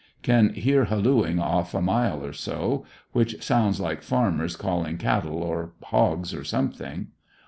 Can 0.23 0.55
hear 0.55 0.85
hallooing 0.85 1.37
off 1.39 1.75
a 1.75 1.79
mile 1.79 2.25
or 2.25 2.33
so, 2.33 2.83
which 3.11 3.43
sounds 3.43 3.79
like 3.79 4.01
farmers 4.01 4.55
call 4.55 4.83
ing 4.83 4.97
cattle 4.97 5.37
or 5.43 5.73
hogs 5.91 6.33
or 6.33 6.43
something. 6.43 7.09